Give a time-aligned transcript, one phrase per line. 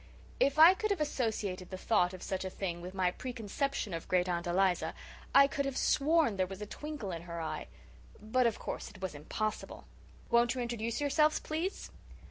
[0.39, 4.07] If I could have associated the thought of such a thing with my preconception of
[4.07, 4.95] Great aunt Eliza
[5.35, 7.67] I could have sworn there was a twinkle in her eye.
[8.19, 9.85] But of course it was impossible.
[10.31, 11.91] "Won't you introduce yourselves, please?"